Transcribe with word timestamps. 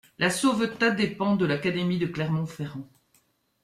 La 0.17 0.31
Sauvetat 0.31 0.89
dépend 0.95 1.35
de 1.35 1.45
l'académie 1.45 1.99
de 1.99 2.07
Clermont-Ferrand. 2.07 2.89